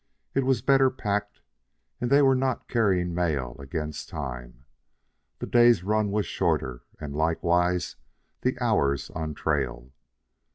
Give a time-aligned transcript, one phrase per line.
[0.33, 1.41] It was better packed,
[1.99, 4.65] and they were not carrying mail against time.
[5.37, 7.97] The day's run was shorter, and likewise
[8.41, 9.91] the hours on trail.